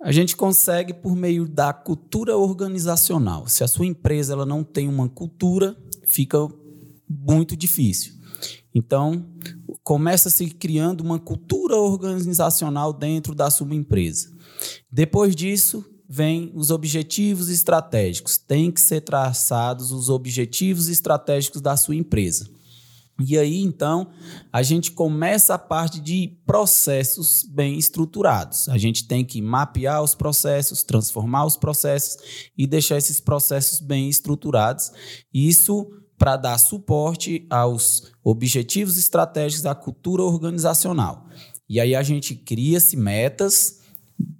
A 0.00 0.10
gente 0.10 0.34
consegue 0.34 0.92
por 0.92 1.14
meio 1.14 1.46
da 1.46 1.72
cultura 1.72 2.36
organizacional. 2.36 3.46
Se 3.46 3.62
a 3.62 3.68
sua 3.68 3.86
empresa 3.86 4.32
ela 4.32 4.44
não 4.44 4.64
tem 4.64 4.88
uma 4.88 5.08
cultura, 5.08 5.76
fica 6.04 6.38
muito 7.08 7.56
difícil. 7.56 8.14
Então, 8.74 9.24
começa 9.84 10.28
se 10.28 10.46
criando 10.50 11.02
uma 11.02 11.20
cultura 11.20 11.76
organizacional 11.76 12.92
dentro 12.92 13.34
da 13.34 13.48
sua 13.48 13.72
empresa. 13.74 14.32
Depois 14.90 15.36
disso, 15.36 15.84
vem 16.14 16.52
os 16.54 16.70
objetivos 16.70 17.48
estratégicos. 17.48 18.36
Tem 18.36 18.70
que 18.70 18.82
ser 18.82 19.00
traçados 19.00 19.92
os 19.92 20.10
objetivos 20.10 20.88
estratégicos 20.88 21.62
da 21.62 21.74
sua 21.74 21.96
empresa. 21.96 22.50
E 23.18 23.38
aí, 23.38 23.62
então, 23.62 24.10
a 24.52 24.62
gente 24.62 24.90
começa 24.90 25.54
a 25.54 25.58
parte 25.58 25.98
de 26.00 26.36
processos 26.44 27.42
bem 27.48 27.78
estruturados. 27.78 28.68
A 28.68 28.76
gente 28.76 29.08
tem 29.08 29.24
que 29.24 29.40
mapear 29.40 30.02
os 30.02 30.14
processos, 30.14 30.82
transformar 30.82 31.46
os 31.46 31.56
processos 31.56 32.18
e 32.58 32.66
deixar 32.66 32.98
esses 32.98 33.18
processos 33.18 33.80
bem 33.80 34.10
estruturados. 34.10 34.92
Isso 35.32 35.88
para 36.18 36.36
dar 36.36 36.58
suporte 36.58 37.46
aos 37.48 38.12
objetivos 38.22 38.98
estratégicos 38.98 39.62
da 39.62 39.74
cultura 39.74 40.22
organizacional. 40.22 41.26
E 41.66 41.80
aí 41.80 41.94
a 41.94 42.02
gente 42.02 42.34
cria-se 42.34 42.98
metas, 42.98 43.81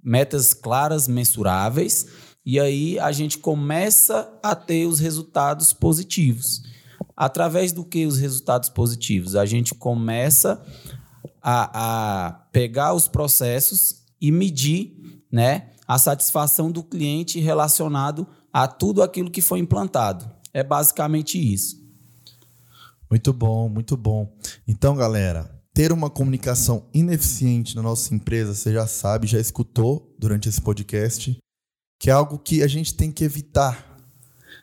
metas 0.03 0.53
claras, 0.53 1.07
mensuráveis, 1.07 2.07
e 2.45 2.59
aí 2.59 2.99
a 2.99 3.11
gente 3.11 3.37
começa 3.37 4.31
a 4.43 4.55
ter 4.55 4.85
os 4.85 4.99
resultados 4.99 5.71
positivos. 5.71 6.63
Através 7.15 7.71
do 7.71 7.85
que 7.85 8.05
os 8.05 8.17
resultados 8.17 8.69
positivos? 8.69 9.35
A 9.35 9.45
gente 9.45 9.73
começa 9.75 10.61
a, 11.41 12.27
a 12.27 12.31
pegar 12.51 12.93
os 12.93 13.07
processos 13.07 14.03
e 14.19 14.31
medir 14.31 15.23
né, 15.31 15.69
a 15.87 15.97
satisfação 15.97 16.71
do 16.71 16.83
cliente 16.83 17.39
relacionado 17.39 18.27
a 18.51 18.67
tudo 18.67 19.03
aquilo 19.03 19.31
que 19.31 19.41
foi 19.41 19.59
implantado. 19.59 20.29
É 20.53 20.63
basicamente 20.63 21.37
isso. 21.37 21.81
Muito 23.09 23.31
bom, 23.31 23.69
muito 23.69 23.95
bom. 23.95 24.33
Então, 24.67 24.95
galera, 24.95 25.52
ter 25.73 25.91
uma 25.91 26.09
comunicação 26.09 26.85
ineficiente 26.93 27.75
na 27.75 27.81
nossa 27.81 28.13
empresa, 28.13 28.53
você 28.53 28.71
já 28.71 28.85
sabe, 28.85 29.25
já 29.27 29.39
escutou 29.39 30.15
durante 30.19 30.47
esse 30.47 30.61
podcast, 30.61 31.35
que 31.99 32.09
é 32.09 32.13
algo 32.13 32.37
que 32.37 32.61
a 32.61 32.67
gente 32.67 32.93
tem 32.93 33.11
que 33.11 33.23
evitar. 33.23 33.97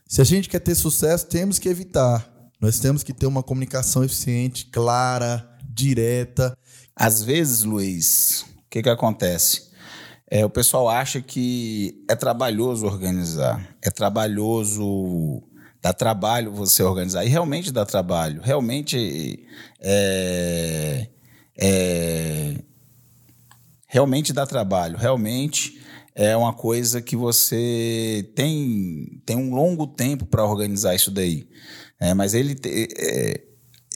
Se 0.07 0.21
a 0.21 0.25
gente 0.25 0.49
quer 0.49 0.61
ter 0.61 0.75
sucesso, 0.75 1.27
temos 1.27 1.59
que 1.59 1.69
evitar. 1.69 2.31
Nós 2.61 2.79
temos 2.79 3.03
que 3.03 3.13
ter 3.13 3.27
uma 3.27 3.43
comunicação 3.43 4.05
eficiente, 4.05 4.67
clara, 4.67 5.49
direta. 5.65 6.57
Às 6.95 7.23
vezes, 7.23 7.65
Luiz, 7.65 8.45
o 8.59 8.71
que, 8.71 8.83
que 8.83 8.89
acontece? 8.89 9.71
É, 10.31 10.45
o 10.45 10.51
pessoal 10.51 10.89
acha 10.89 11.21
que 11.21 12.05
é 12.09 12.15
trabalhoso 12.15 12.87
organizar, 12.87 13.75
é 13.83 13.91
trabalhoso, 13.91 15.43
dá 15.83 15.93
trabalho 15.93 16.53
você 16.53 16.83
organizar. 16.83 17.25
E 17.25 17.29
realmente 17.29 17.73
dá 17.73 17.85
trabalho, 17.85 18.41
realmente 18.43 19.47
é, 19.81 21.09
é, 21.59 22.55
realmente 23.87 24.33
dá 24.33 24.47
trabalho, 24.47 24.97
realmente 24.97 25.81
é 26.15 26.37
uma 26.37 26.53
coisa 26.53 27.01
que 27.01 27.17
você 27.17 28.31
tem, 28.35 29.23
tem 29.25 29.37
um 29.37 29.55
longo 29.55 29.87
tempo 29.87 30.27
para 30.27 30.45
organizar 30.45 30.95
isso 30.95 31.11
daí. 31.11 31.49
É, 31.99 32.15
mas 32.15 32.35
ele, 32.35 32.57
é, 32.65 33.41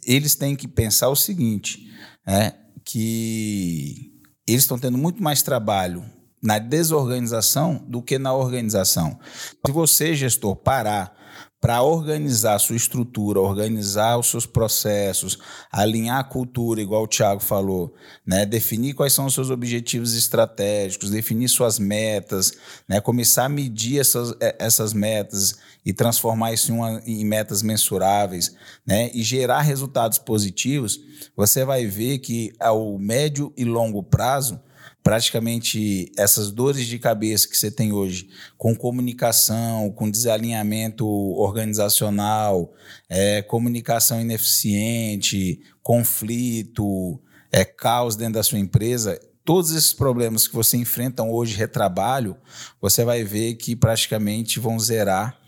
eles 0.07 0.35
têm 0.35 0.55
que 0.55 0.69
pensar 0.69 1.09
o 1.09 1.17
seguinte, 1.17 1.91
é, 2.27 2.53
que 2.85 4.13
eles 4.47 4.63
estão 4.63 4.79
tendo 4.79 4.99
muito 4.99 5.23
mais 5.23 5.43
trabalho 5.43 6.05
na 6.43 6.59
desorganização 6.59 7.83
do 7.89 8.03
que 8.03 8.19
na 8.19 8.35
organização. 8.35 9.19
Se 9.65 9.73
você, 9.73 10.15
gestor, 10.15 10.57
parar 10.57 11.24
para 11.65 11.81
organizar 11.81 12.57
a 12.57 12.59
sua 12.59 12.77
estrutura, 12.77 13.41
organizar 13.41 14.19
os 14.19 14.27
seus 14.27 14.45
processos, 14.45 15.39
alinhar 15.73 16.19
a 16.19 16.23
cultura, 16.23 16.83
igual 16.83 17.05
o 17.05 17.09
Thiago 17.09 17.41
falou, 17.41 17.95
né? 18.27 18.45
definir 18.45 18.93
quais 18.93 19.15
são 19.15 19.25
os 19.25 19.33
seus 19.33 19.49
objetivos 19.49 20.15
estratégicos, 20.15 21.09
definir 21.09 21.49
suas 21.49 21.79
metas, 21.79 22.53
né? 22.87 23.01
começar 23.01 23.47
a 23.47 23.49
medir 23.49 23.99
essas, 23.99 24.35
é, 24.43 24.55
essas 24.59 24.93
metas 24.93 25.57
e 25.87 25.95
transformar 25.95 26.53
isso 26.53 26.71
em, 26.71 26.75
uma, 26.75 27.03
em 27.07 27.25
metas 27.25 27.63
mensuráveis 27.63 28.55
né? 28.87 29.11
e 29.15 29.23
gerar 29.23 29.63
resultados 29.63 30.19
positivos, 30.19 31.01
você 31.35 31.65
vai 31.65 31.87
ver 31.87 32.19
que 32.19 32.53
ao 32.61 32.99
médio 32.99 33.51
e 33.57 33.65
longo 33.65 34.03
prazo, 34.03 34.61
praticamente 35.05 36.11
essas 36.17 36.51
dores 36.51 36.87
de 36.87 36.99
cabeça 36.99 37.47
que 37.47 37.59
você 37.59 37.71
tem 37.71 37.93
hoje 37.93 38.31
com 38.57 38.75
comunicação, 38.75 39.93
com 39.93 40.11
desalinhamento 40.11 41.07
organizacional, 41.07 42.73
é, 43.07 43.43
comunicação 43.43 44.19
ineficiente, 44.19 45.61
conflito, 45.83 47.21
é, 47.53 47.67
caos 47.67 48.17
dentro 48.17 48.35
da 48.35 48.43
sua 48.43 48.59
empresa, 48.59 49.21
todos 49.45 49.73
esses 49.73 49.93
problemas 49.93 50.49
que 50.49 50.55
você 50.55 50.79
enfrenta 50.79 51.23
hoje, 51.23 51.55
retrabalho, 51.55 52.35
você 52.81 53.05
vai 53.05 53.23
ver 53.23 53.57
que 53.57 53.77
praticamente 53.77 54.59
vão 54.59 54.81
zerar, 54.81 55.39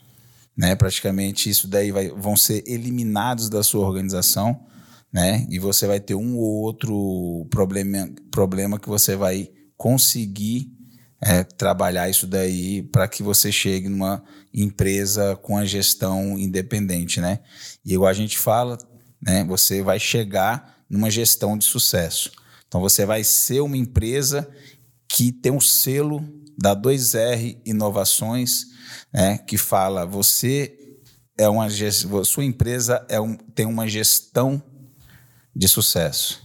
né? 0.55 0.75
Praticamente 0.75 1.49
isso 1.49 1.67
daí 1.67 1.91
vai, 1.91 2.11
vão 2.11 2.37
ser 2.37 2.63
eliminados 2.67 3.49
da 3.49 3.63
sua 3.63 3.87
organização 3.87 4.67
né? 5.17 5.47
E 5.49 5.59
você 5.59 5.87
vai 5.87 5.99
ter 5.99 6.15
um 6.15 6.37
ou 6.37 6.61
outro 6.63 7.47
problema, 7.49 8.07
problema 8.31 8.79
que 8.79 8.87
você 8.87 9.17
vai 9.17 9.49
conseguir 9.75 10.71
é, 11.23 11.43
trabalhar 11.43 12.07
isso 12.11 12.27
daí 12.27 12.83
para 12.83 13.09
que 13.09 13.23
você 13.23 13.51
chegue 13.51 13.89
numa 13.89 14.23
empresa 14.53 15.35
com 15.35 15.57
a 15.57 15.65
gestão 15.65 16.39
independente, 16.39 17.19
né? 17.19 17.41
E 17.83 17.95
igual 17.95 18.11
a 18.11 18.13
gente 18.13 18.37
fala, 18.37 18.77
né? 19.19 19.43
Você 19.45 19.81
vai 19.81 19.99
chegar 19.99 20.85
numa 20.87 21.11
gestão 21.11 21.57
de 21.57 21.65
sucesso. 21.65 22.31
Então 22.69 22.79
você 22.79 23.07
vai 23.07 23.25
ser 23.25 23.61
uma 23.61 23.79
empresa 23.79 24.47
que 25.09 25.33
tem 25.33 25.51
um 25.51 25.63
selo 25.63 26.23
da 26.59 26.77
2R 26.77 27.59
Inovações, 27.65 28.67
né? 29.11 29.39
Que 29.39 29.57
fala 29.57 30.05
você 30.05 30.77
é 31.39 31.49
uma 31.49 31.69
sua 32.23 32.45
empresa 32.45 33.03
é 33.09 33.19
um, 33.19 33.35
tem 33.35 33.65
uma 33.65 33.89
gestão 33.89 34.63
de 35.57 35.67
sucesso? 35.67 36.43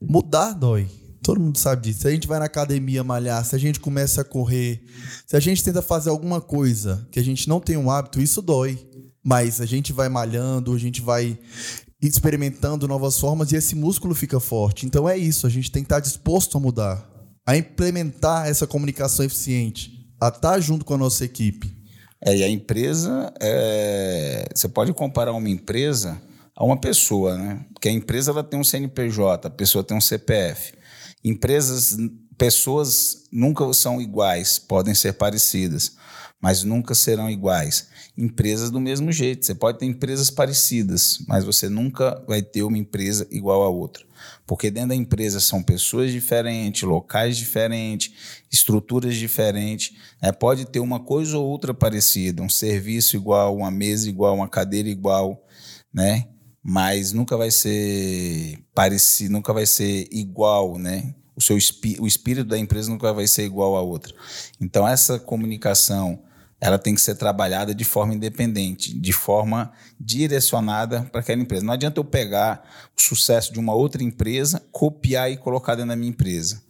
Mudar 0.00 0.52
dói. 0.52 0.86
Todo 1.22 1.40
mundo 1.40 1.56
sabe 1.56 1.82
disso. 1.82 2.00
Se 2.00 2.08
a 2.08 2.10
gente 2.10 2.26
vai 2.26 2.38
na 2.38 2.46
academia 2.46 3.02
malhar, 3.02 3.44
se 3.44 3.54
a 3.54 3.58
gente 3.58 3.80
começa 3.80 4.20
a 4.20 4.24
correr, 4.24 4.84
se 5.26 5.36
a 5.36 5.40
gente 5.40 5.62
tenta 5.62 5.80
fazer 5.80 6.10
alguma 6.10 6.40
coisa 6.40 7.06
que 7.10 7.18
a 7.18 7.24
gente 7.24 7.48
não 7.48 7.60
tem 7.60 7.76
um 7.76 7.90
hábito, 7.90 8.20
isso 8.20 8.42
dói. 8.42 8.78
Mas 9.24 9.60
a 9.60 9.66
gente 9.66 9.92
vai 9.92 10.08
malhando, 10.08 10.74
a 10.74 10.78
gente 10.78 11.00
vai 11.00 11.38
experimentando 12.00 12.88
novas 12.88 13.18
formas 13.18 13.52
e 13.52 13.56
esse 13.56 13.76
músculo 13.76 14.14
fica 14.14 14.40
forte. 14.40 14.84
Então 14.84 15.08
é 15.08 15.16
isso, 15.16 15.46
a 15.46 15.50
gente 15.50 15.70
tem 15.70 15.82
que 15.82 15.86
estar 15.86 16.00
disposto 16.00 16.58
a 16.58 16.60
mudar, 16.60 17.08
a 17.46 17.56
implementar 17.56 18.48
essa 18.48 18.66
comunicação 18.66 19.24
eficiente, 19.24 19.92
a 20.20 20.26
estar 20.26 20.58
junto 20.58 20.84
com 20.84 20.94
a 20.94 20.98
nossa 20.98 21.24
equipe. 21.24 21.72
É, 22.20 22.36
e 22.36 22.42
a 22.42 22.48
empresa, 22.48 23.32
é... 23.40 24.48
você 24.52 24.68
pode 24.68 24.92
comparar 24.92 25.32
uma 25.32 25.48
empresa 25.48 26.20
a 26.54 26.64
uma 26.64 26.76
pessoa, 26.76 27.36
né? 27.36 27.64
Porque 27.72 27.88
a 27.88 27.92
empresa 27.92 28.30
ela 28.30 28.44
tem 28.44 28.58
um 28.58 28.64
CNPJ, 28.64 29.48
a 29.48 29.50
pessoa 29.50 29.82
tem 29.82 29.96
um 29.96 30.00
CPF. 30.00 30.74
Empresas, 31.24 31.96
pessoas 32.36 33.24
nunca 33.32 33.72
são 33.72 34.00
iguais, 34.00 34.58
podem 34.58 34.94
ser 34.94 35.14
parecidas, 35.14 35.96
mas 36.40 36.62
nunca 36.64 36.94
serão 36.94 37.30
iguais. 37.30 37.88
Empresas 38.18 38.70
do 38.70 38.80
mesmo 38.80 39.10
jeito, 39.10 39.46
você 39.46 39.54
pode 39.54 39.78
ter 39.78 39.86
empresas 39.86 40.28
parecidas, 40.28 41.24
mas 41.26 41.44
você 41.44 41.68
nunca 41.68 42.22
vai 42.26 42.42
ter 42.42 42.62
uma 42.62 42.76
empresa 42.76 43.26
igual 43.30 43.62
a 43.62 43.68
outra. 43.68 44.04
Porque 44.46 44.70
dentro 44.70 44.90
da 44.90 44.94
empresa 44.94 45.40
são 45.40 45.62
pessoas 45.62 46.12
diferentes, 46.12 46.82
locais 46.82 47.36
diferentes, 47.36 48.12
estruturas 48.50 49.16
diferentes. 49.16 49.96
Né? 50.20 50.30
Pode 50.32 50.66
ter 50.66 50.80
uma 50.80 51.00
coisa 51.00 51.38
ou 51.38 51.46
outra 51.46 51.72
parecida, 51.72 52.42
um 52.42 52.50
serviço 52.50 53.16
igual, 53.16 53.56
uma 53.56 53.70
mesa 53.70 54.08
igual, 54.08 54.34
uma 54.34 54.48
cadeira 54.48 54.88
igual, 54.88 55.42
né? 55.92 56.26
Mas 56.62 57.12
nunca 57.12 57.36
vai 57.36 57.50
ser 57.50 58.58
parecido, 58.74 59.32
nunca 59.32 59.52
vai 59.52 59.66
ser 59.66 60.08
igual, 60.12 60.78
né? 60.78 61.14
O 61.34 61.40
seu 61.40 61.56
o 61.98 62.06
espírito 62.06 62.48
da 62.48 62.58
empresa 62.58 62.90
nunca 62.90 63.12
vai 63.12 63.26
ser 63.26 63.44
igual 63.44 63.74
a 63.76 63.80
outra. 63.80 64.14
Então 64.60 64.86
essa 64.86 65.18
comunicação 65.18 66.22
ela 66.62 66.78
tem 66.78 66.94
que 66.94 67.00
ser 67.00 67.16
trabalhada 67.16 67.74
de 67.74 67.84
forma 67.84 68.14
independente, 68.14 68.96
de 68.96 69.12
forma 69.12 69.72
direcionada 69.98 71.02
para 71.10 71.20
aquela 71.20 71.42
empresa. 71.42 71.64
Não 71.64 71.72
adianta 71.72 71.98
eu 71.98 72.04
pegar 72.04 72.62
o 72.96 73.02
sucesso 73.02 73.52
de 73.52 73.58
uma 73.58 73.74
outra 73.74 74.00
empresa, 74.04 74.62
copiar 74.70 75.28
e 75.28 75.36
colocar 75.36 75.74
dentro 75.74 75.88
da 75.88 75.96
minha 75.96 76.10
empresa. 76.10 76.62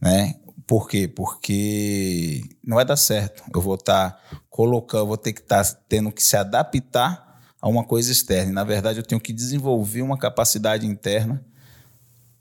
Né? 0.00 0.36
Por 0.68 0.88
quê? 0.88 1.08
Porque 1.08 2.44
não 2.64 2.76
vai 2.76 2.84
dar 2.84 2.94
certo. 2.94 3.42
Eu 3.52 3.60
vou 3.60 3.74
estar 3.74 4.12
tá 4.12 4.20
colocando, 4.48 5.08
vou 5.08 5.16
ter 5.16 5.32
que 5.32 5.40
estar 5.40 5.64
tá 5.64 5.80
tendo 5.88 6.12
que 6.12 6.22
se 6.22 6.36
adaptar 6.36 7.29
a 7.60 7.68
uma 7.68 7.84
coisa 7.84 8.10
externa. 8.10 8.50
E, 8.50 8.54
na 8.54 8.64
verdade, 8.64 8.98
eu 8.98 9.04
tenho 9.04 9.20
que 9.20 9.32
desenvolver 9.32 10.02
uma 10.02 10.18
capacidade 10.18 10.86
interna 10.86 11.44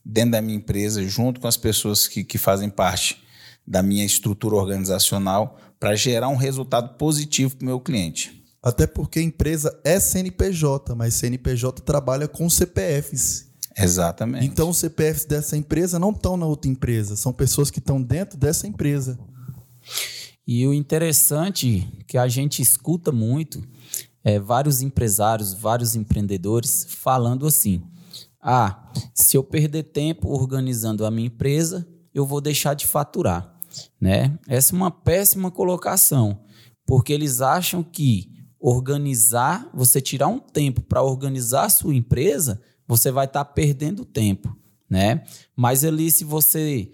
dentro 0.03 0.31
da 0.31 0.41
minha 0.41 0.57
empresa, 0.57 1.05
junto 1.07 1.39
com 1.39 1.47
as 1.47 1.57
pessoas 1.57 2.07
que, 2.07 2.23
que 2.23 2.37
fazem 2.37 2.69
parte 2.69 3.21
da 3.67 3.83
minha 3.83 4.05
estrutura 4.05 4.55
organizacional, 4.55 5.59
para 5.79 5.95
gerar 5.95 6.29
um 6.29 6.35
resultado 6.35 6.97
positivo 6.97 7.55
para 7.55 7.63
o 7.63 7.67
meu 7.67 7.79
cliente. 7.79 8.43
Até 8.61 8.85
porque 8.85 9.19
a 9.19 9.23
empresa 9.23 9.77
é 9.83 9.99
CNPJ, 9.99 10.93
mas 10.95 11.13
CNPJ 11.13 11.81
trabalha 11.81 12.27
com 12.27 12.49
CPFs. 12.49 13.47
Exatamente. 13.77 14.45
Então 14.45 14.69
os 14.69 14.77
CPFs 14.77 15.25
dessa 15.25 15.55
empresa 15.55 15.97
não 15.97 16.09
estão 16.09 16.35
na 16.35 16.45
outra 16.45 16.69
empresa, 16.69 17.15
são 17.15 17.31
pessoas 17.31 17.71
que 17.71 17.79
estão 17.79 18.01
dentro 18.01 18.37
dessa 18.37 18.67
empresa. 18.67 19.17
E 20.45 20.65
o 20.67 20.73
interessante 20.73 21.87
que 22.07 22.17
a 22.17 22.27
gente 22.27 22.61
escuta 22.61 23.11
muito 23.11 23.63
é 24.29 24.39
vários 24.39 24.81
empresários, 24.81 25.53
vários 25.53 25.95
empreendedores 25.95 26.85
falando 26.89 27.45
assim: 27.45 27.83
ah, 28.41 28.91
se 29.13 29.35
eu 29.37 29.43
perder 29.43 29.83
tempo 29.83 30.29
organizando 30.29 31.05
a 31.05 31.11
minha 31.11 31.27
empresa, 31.27 31.87
eu 32.13 32.25
vou 32.25 32.41
deixar 32.41 32.73
de 32.73 32.87
faturar 32.87 33.59
né? 33.99 34.37
Essa 34.47 34.73
é 34.73 34.77
uma 34.77 34.91
péssima 34.91 35.51
colocação, 35.51 36.39
porque 36.85 37.13
eles 37.13 37.41
acham 37.41 37.83
que 37.83 38.31
organizar, 38.59 39.69
você 39.73 40.01
tirar 40.01 40.27
um 40.27 40.39
tempo 40.39 40.81
para 40.81 41.01
organizar 41.01 41.65
a 41.65 41.69
sua 41.69 41.95
empresa, 41.95 42.61
você 42.87 43.11
vai 43.11 43.25
estar 43.25 43.45
tá 43.45 43.51
perdendo 43.51 44.03
tempo, 44.03 44.55
né? 44.89 45.23
Mas 45.55 45.83
ali 45.83 46.11
se 46.11 46.23
você 46.23 46.91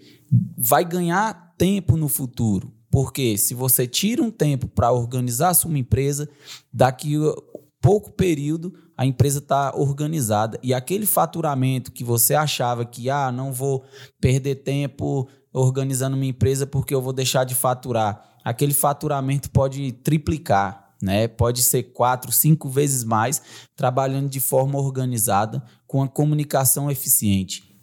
vai 0.56 0.84
ganhar 0.84 1.54
tempo 1.58 1.96
no 1.96 2.08
futuro, 2.08 2.72
porque 2.96 3.36
se 3.36 3.52
você 3.52 3.86
tira 3.86 4.22
um 4.22 4.30
tempo 4.30 4.66
para 4.66 4.90
organizar 4.90 5.50
a 5.50 5.54
sua 5.54 5.78
empresa, 5.78 6.26
daqui 6.72 7.14
a 7.14 7.34
pouco 7.78 8.10
período 8.10 8.72
a 8.96 9.04
empresa 9.04 9.38
está 9.38 9.76
organizada 9.76 10.58
e 10.62 10.72
aquele 10.72 11.04
faturamento 11.04 11.92
que 11.92 12.02
você 12.02 12.34
achava 12.34 12.86
que 12.86 13.10
ah 13.10 13.30
não 13.30 13.52
vou 13.52 13.84
perder 14.18 14.62
tempo 14.62 15.28
organizando 15.52 16.16
minha 16.16 16.30
empresa 16.30 16.66
porque 16.66 16.94
eu 16.94 17.02
vou 17.02 17.12
deixar 17.12 17.44
de 17.44 17.54
faturar. 17.54 18.38
Aquele 18.42 18.72
faturamento 18.72 19.50
pode 19.50 19.92
triplicar, 19.92 20.94
né? 21.02 21.28
Pode 21.28 21.60
ser 21.60 21.82
quatro, 21.92 22.32
cinco 22.32 22.66
vezes 22.66 23.04
mais, 23.04 23.42
trabalhando 23.76 24.30
de 24.30 24.40
forma 24.40 24.78
organizada, 24.78 25.62
com 25.86 26.02
a 26.02 26.08
comunicação 26.08 26.90
eficiente. 26.90 27.75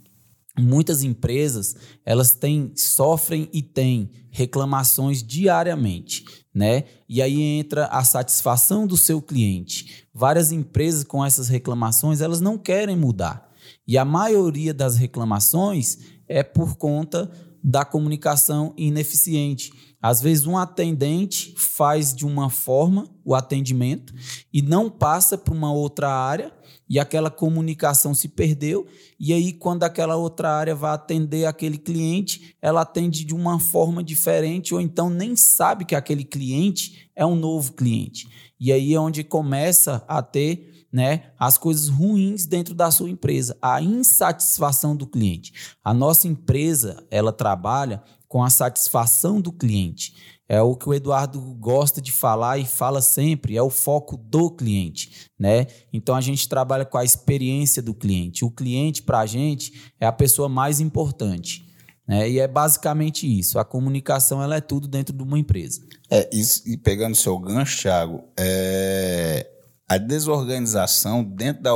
Muitas 0.60 1.04
empresas 1.04 1.76
elas 2.06 2.32
têm, 2.32 2.72
sofrem 2.76 3.50
e 3.52 3.62
têm 3.62 4.12
reclamações 4.30 5.24
diariamente, 5.24 6.26
né? 6.54 6.84
E 7.10 7.22
aí 7.22 7.42
entra 7.42 7.86
a 7.88 8.04
satisfação 8.04 8.86
do 8.86 8.96
seu 8.96 9.22
cliente. 9.22 10.06
Várias 10.14 10.52
empresas 10.52 11.04
com 11.04 11.26
essas 11.26 11.48
reclamações 11.48 12.22
elas 12.22 12.40
não 12.40 12.58
querem 12.58 12.96
mudar. 12.96 13.50
E 13.88 13.98
a 13.98 14.06
maioria 14.06 14.74
das 14.74 14.96
reclamações 14.96 15.98
é 16.28 16.44
por 16.44 16.76
conta 16.76 17.32
da 17.64 17.86
comunicação 17.86 18.74
ineficiente. 18.78 19.72
Às 20.02 20.22
vezes, 20.22 20.46
um 20.46 20.58
atendente 20.58 21.56
faz 21.58 22.14
de 22.14 22.26
uma 22.26 22.50
forma 22.50 23.08
o 23.24 23.34
atendimento 23.34 24.14
e 24.52 24.62
não 24.62 24.90
passa 24.90 25.38
para 25.38 25.54
uma 25.54 25.72
outra 25.72 26.10
área 26.10 26.52
e 26.94 27.00
aquela 27.00 27.32
comunicação 27.32 28.14
se 28.14 28.28
perdeu. 28.28 28.86
E 29.20 29.34
aí, 29.34 29.52
quando 29.52 29.82
aquela 29.82 30.16
outra 30.16 30.52
área 30.52 30.76
vai 30.76 30.94
atender 30.94 31.46
aquele 31.48 31.80
cliente, 31.80 32.56
ela 32.62 32.82
atende 32.82 33.26
de 33.26 33.34
uma 33.34 33.60
forma 33.60 34.04
diferente 34.04 34.76
ou 34.76 34.80
então 34.80 35.10
nem 35.10 35.36
sabe 35.36 35.86
que 35.86 35.96
aquele 35.96 36.24
cliente 36.24 37.10
é 37.16 37.26
um 37.26 37.36
novo 37.36 37.74
cliente. 37.74 38.30
E 38.60 38.72
aí 38.72 38.94
é 38.94 39.00
onde 39.00 39.24
começa 39.24 40.06
a 40.08 40.22
ter 40.22 40.86
né, 40.94 41.32
as 41.40 41.58
coisas 41.58 41.90
ruins 41.90 42.46
dentro 42.46 42.76
da 42.76 42.92
sua 42.92 43.10
empresa, 43.10 43.58
a 43.60 43.82
insatisfação 43.82 44.96
do 44.96 45.08
cliente. 45.08 45.52
A 45.84 45.96
nossa 45.96 46.28
empresa, 46.28 47.04
ela 47.10 47.34
trabalha 47.34 48.04
com 48.28 48.44
a 48.44 48.52
satisfação 48.52 49.42
do 49.42 49.52
cliente. 49.52 50.33
É 50.48 50.62
o 50.62 50.76
que 50.76 50.90
o 50.90 50.94
Eduardo 50.94 51.40
gosta 51.56 52.02
de 52.02 52.12
falar 52.12 52.58
e 52.58 52.66
fala 52.66 53.02
sempre, 53.02 53.56
é 53.56 53.62
o 53.62 53.70
foco 53.70 54.18
do 54.18 54.52
cliente, 54.52 55.30
né? 55.40 55.68
Então 55.92 56.16
a 56.16 56.22
gente 56.22 56.50
trabalha 56.50 56.86
com 56.86 56.98
a 56.98 57.04
experiência 57.04 57.82
do 57.82 57.94
cliente. 57.94 58.44
O 58.44 58.52
cliente 58.52 59.02
para 59.02 59.20
a 59.20 59.26
gente 59.26 59.92
é 60.00 60.06
a 60.06 60.12
pessoa 60.12 60.50
mais 60.50 60.80
importante. 60.80 61.66
Né? 62.08 62.30
E 62.30 62.40
é 62.40 62.48
basicamente 62.48 63.26
isso. 63.26 63.58
A 63.58 63.64
comunicação 63.64 64.44
ela 64.44 64.58
é 64.58 64.62
tudo 64.62 64.88
dentro 64.88 65.16
de 65.16 65.24
uma 65.24 65.40
empresa. 65.40 65.82
É, 66.10 66.30
isso, 66.34 66.62
e 66.66 66.78
pegando 66.78 67.16
seu 67.16 67.38
gancho, 67.40 67.82
Thiago, 67.82 68.24
é, 68.38 69.50
a 69.88 69.98
desorganização 69.98 71.24
dentro 71.24 71.64
da, 71.64 71.72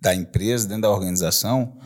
da 0.00 0.14
empresa, 0.14 0.68
dentro 0.68 0.82
da 0.82 0.90
organização, 0.90 1.76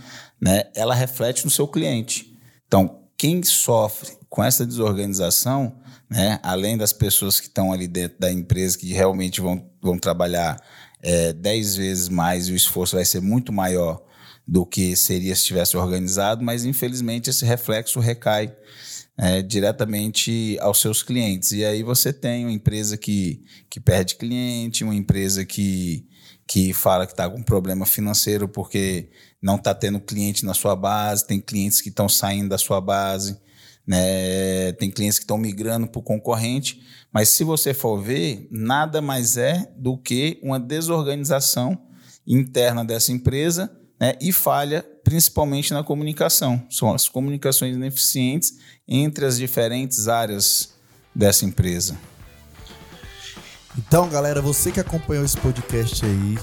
né, 0.41 0.65
ela 0.75 0.95
reflete 0.95 1.45
no 1.45 1.51
seu 1.51 1.67
cliente. 1.67 2.37
Então, 2.67 3.08
quem 3.19 3.43
sofre 3.43 4.17
com 4.31 4.45
essa 4.45 4.65
desorganização, 4.65 5.77
né, 6.09 6.39
além 6.43 6.79
das 6.79 6.93
pessoas 6.93 7.41
que 7.41 7.49
estão 7.49 7.73
ali 7.73 7.89
dentro 7.89 8.19
da 8.19 8.33
empresa, 8.33 8.79
que 8.79 8.93
realmente 8.93 9.41
vão, 9.41 9.69
vão 9.83 9.99
trabalhar 9.99 10.57
é, 11.03 11.33
dez 11.33 11.75
vezes 11.77 12.09
mais 12.09 12.49
e 12.49 12.53
o 12.53 12.57
esforço 12.57 12.97
vai 12.97 13.05
ser 13.05 13.21
muito 13.21 13.53
maior 13.53 14.03
do 14.47 14.65
que 14.65 14.97
seria 14.97 15.35
se 15.37 15.45
tivesse 15.45 15.77
organizado, 15.77 16.43
mas 16.43 16.65
infelizmente 16.65 17.29
esse 17.29 17.45
reflexo 17.45 18.01
recai 18.01 18.55
é, 19.17 19.43
diretamente 19.43 20.57
aos 20.61 20.81
seus 20.81 21.03
clientes. 21.03 21.53
E 21.53 21.65
aí 21.65 21.83
você 21.83 22.13
tem 22.13 22.47
uma 22.47 22.53
empresa 22.53 22.97
que, 22.97 23.45
que 23.69 23.81
perde 23.81 24.15
cliente, 24.15 24.85
uma 24.85 24.95
empresa 24.95 25.45
que, 25.45 26.07
que 26.47 26.73
fala 26.73 27.05
que 27.05 27.13
está 27.13 27.29
com 27.29 27.43
problema 27.43 27.85
financeiro 27.85 28.49
porque 28.49 29.11
não 29.41 29.57
está 29.57 29.75
tendo 29.75 30.01
cliente 30.01 30.45
na 30.45 30.55
sua 30.55 30.75
base, 30.75 31.27
tem 31.27 31.41
clientes 31.41 31.81
que 31.81 31.89
estão 31.89 32.09
saindo 32.09 32.49
da 32.49 32.59
sua 32.59 32.81
base, 32.81 33.39
né? 33.87 34.73
tem 34.73 34.91
clientes 34.91 35.19
que 35.19 35.25
estão 35.25 35.39
migrando 35.39 35.87
para 35.87 35.99
o 35.99 36.03
concorrente. 36.03 36.83
Mas 37.13 37.31
se 37.31 37.45
você 37.45 37.73
for 37.73 38.01
ver, 38.03 38.49
nada 38.51 39.01
mais 39.01 39.37
é 39.37 39.71
do 39.77 39.97
que 39.97 40.39
uma 40.43 40.61
desorganização 40.61 41.79
interna 42.27 42.85
dessa 42.85 43.13
empresa 43.13 43.71
né? 43.99 44.15
e 44.21 44.33
falha 44.33 44.85
principalmente 45.03 45.73
na 45.73 45.83
comunicação. 45.83 46.63
São 46.69 46.93
as 46.93 47.09
comunicações 47.09 47.75
ineficientes 47.75 48.59
entre 48.87 49.25
as 49.25 49.39
diferentes 49.39 50.07
áreas 50.07 50.75
dessa 51.15 51.47
empresa. 51.47 51.97
Então, 53.79 54.09
galera, 54.09 54.43
você 54.43 54.73
que 54.73 54.81
acompanhou 54.81 55.25
esse 55.25 55.37
podcast 55.37 56.05
aí, 56.05 56.37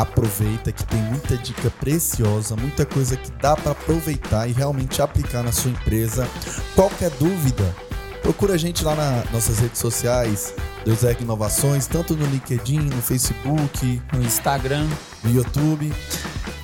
aproveita 0.00 0.72
que 0.72 0.84
tem 0.84 1.00
muita 1.02 1.36
dica 1.36 1.70
preciosa, 1.70 2.56
muita 2.56 2.84
coisa 2.84 3.16
que 3.16 3.30
dá 3.32 3.56
para 3.56 3.72
aproveitar 3.72 4.48
e 4.48 4.52
realmente 4.52 5.00
aplicar 5.00 5.42
na 5.42 5.52
sua 5.52 5.70
empresa. 5.70 6.28
Qualquer 6.74 7.10
dúvida, 7.10 7.74
procura 8.22 8.54
a 8.54 8.58
gente 8.58 8.84
lá 8.84 8.94
nas 8.94 9.30
nossas 9.30 9.58
redes 9.58 9.78
sociais, 9.78 10.54
2 10.84 11.20
Inovações, 11.20 11.86
tanto 11.86 12.14
no 12.14 12.26
LinkedIn, 12.26 12.80
no 12.80 13.02
Facebook, 13.02 14.02
no 14.12 14.22
Instagram, 14.22 14.86
no 15.24 15.34
YouTube. 15.34 15.92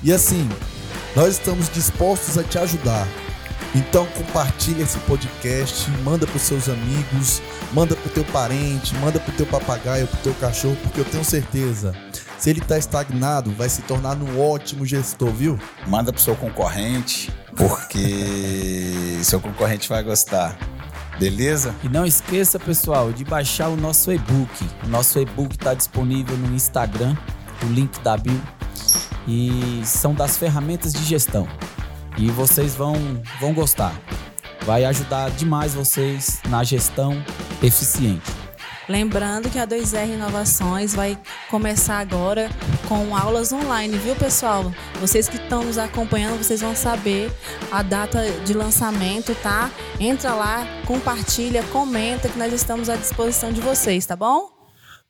E 0.03 0.13
assim, 0.13 0.47
nós 1.15 1.33
estamos 1.33 1.69
dispostos 1.69 2.37
a 2.37 2.43
te 2.43 2.57
ajudar. 2.57 3.07
Então 3.75 4.05
compartilha 4.05 4.83
esse 4.83 4.99
podcast, 4.99 5.89
manda 6.03 6.27
para 6.27 6.35
os 6.35 6.43
seus 6.43 6.69
amigos, 6.69 7.41
manda 7.73 7.95
para 7.95 8.07
o 8.07 8.11
teu 8.11 8.23
parente, 8.25 8.93
manda 8.95 9.19
para 9.19 9.33
o 9.33 9.35
teu 9.35 9.47
papagaio, 9.47 10.05
para 10.05 10.19
o 10.19 10.21
teu 10.21 10.33
cachorro, 10.35 10.77
porque 10.83 10.99
eu 10.99 11.05
tenho 11.05 11.25
certeza, 11.25 11.91
Se 12.43 12.49
ele 12.49 12.59
está 12.59 12.77
estagnado, 12.77 13.51
vai 13.51 13.69
se 13.69 13.81
tornar 13.83 14.17
um 14.17 14.37
ótimo 14.37 14.85
gestor, 14.85 15.29
viu? 15.29 15.57
Manda 15.87 16.11
pro 16.11 16.21
seu 16.21 16.35
concorrente, 16.35 17.31
porque 17.55 19.17
seu 19.23 19.39
concorrente 19.39 19.87
vai 19.87 20.03
gostar. 20.03 20.57
Beleza? 21.17 21.73
E 21.81 21.87
não 21.87 22.05
esqueça, 22.05 22.59
pessoal, 22.59 23.13
de 23.13 23.23
baixar 23.23 23.69
o 23.69 23.77
nosso 23.77 24.11
e-book. 24.11 24.69
O 24.83 24.89
nosso 24.89 25.19
e-book 25.19 25.55
está 25.55 25.73
disponível 25.73 26.35
no 26.35 26.53
Instagram, 26.53 27.15
o 27.63 27.67
link 27.67 27.97
da 28.01 28.17
bio. 28.17 28.41
E 29.25 29.81
são 29.85 30.13
das 30.13 30.37
ferramentas 30.37 30.91
de 30.91 31.05
gestão. 31.05 31.47
E 32.17 32.29
vocês 32.29 32.75
vão, 32.75 33.23
vão 33.39 33.53
gostar. 33.53 33.93
Vai 34.65 34.83
ajudar 34.83 35.31
demais 35.31 35.73
vocês 35.75 36.41
na 36.49 36.61
gestão 36.61 37.23
eficiente. 37.61 38.42
Lembrando 38.87 39.49
que 39.49 39.57
a 39.57 39.65
2R 39.65 40.13
Inovações 40.13 40.93
vai 40.93 41.17
começar 41.49 41.99
agora 41.99 42.49
com 42.87 43.15
aulas 43.15 43.53
online, 43.53 43.97
viu, 43.97 44.15
pessoal? 44.15 44.73
Vocês 44.99 45.29
que 45.29 45.37
estão 45.37 45.63
nos 45.63 45.77
acompanhando, 45.77 46.37
vocês 46.37 46.61
vão 46.61 46.75
saber 46.75 47.31
a 47.71 47.81
data 47.81 48.29
de 48.45 48.53
lançamento, 48.53 49.33
tá? 49.35 49.71
Entra 49.99 50.33
lá, 50.33 50.67
compartilha, 50.85 51.63
comenta 51.71 52.27
que 52.27 52.37
nós 52.37 52.51
estamos 52.51 52.89
à 52.89 52.95
disposição 52.95 53.51
de 53.51 53.61
vocês, 53.61 54.05
tá 54.05 54.15
bom? 54.15 54.51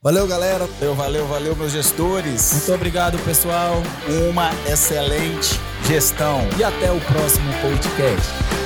Valeu, 0.03 0.27
galera. 0.27 0.65
Valeu, 0.65 0.95
valeu, 0.95 1.27
valeu, 1.27 1.55
meus 1.55 1.71
gestores. 1.71 2.51
Muito 2.51 2.73
obrigado, 2.73 3.17
pessoal. 3.19 3.81
Uma 4.29 4.51
excelente 4.69 5.57
gestão. 5.87 6.41
E 6.59 6.63
até 6.63 6.91
o 6.91 6.99
próximo 6.99 7.49
podcast. 7.61 8.62